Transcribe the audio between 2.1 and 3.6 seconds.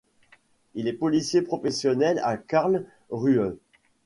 à Karlsruhe.